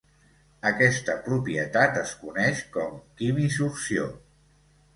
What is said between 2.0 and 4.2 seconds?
es coneix com quimisorció.